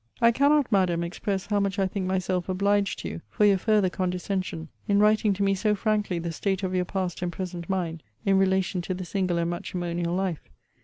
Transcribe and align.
I 0.19 0.31
cannot, 0.31 0.71
Madam, 0.71 1.03
express 1.03 1.45
how 1.45 1.59
much 1.59 1.77
I 1.77 1.85
think 1.85 2.07
myself 2.07 2.49
obliged 2.49 2.97
to 3.03 3.07
you 3.07 3.21
for 3.29 3.45
your 3.45 3.59
farther 3.59 3.91
condescension, 3.91 4.67
in 4.87 4.97
writing 4.99 5.31
to 5.33 5.43
me 5.43 5.53
so 5.53 5.75
frankly 5.75 6.17
the 6.17 6.31
state 6.31 6.63
of 6.63 6.73
your 6.73 6.85
past 6.85 7.21
and 7.21 7.31
present 7.31 7.69
mind, 7.69 8.01
in 8.25 8.39
relation 8.39 8.81
to 8.81 8.95
the 8.95 9.05
single 9.05 9.37
and 9.37 9.51
matrimonial 9.51 10.15
life. 10.15 10.49